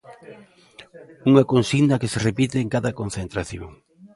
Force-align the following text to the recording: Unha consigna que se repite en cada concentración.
Unha 1.29 1.47
consigna 1.51 1.99
que 2.01 2.11
se 2.13 2.19
repite 2.27 2.57
en 2.61 2.67
cada 2.75 2.95
concentración. 2.99 3.71